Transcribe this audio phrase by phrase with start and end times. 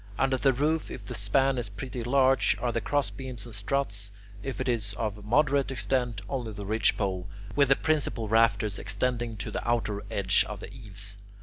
[0.17, 4.59] Under the roof, if the span is pretty large, are the crossbeams and struts; if
[4.59, 9.61] it is of moderate extent, only the ridgepole, with the principal rafters extending to the
[9.63, 11.17] outer edge of the eaves.